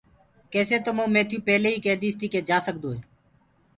[0.51, 2.99] ڪيسي تو مئو ميٿيٚو پيلي ئيٚ ڪي ديٚسي ڪي تو جآسگدوئي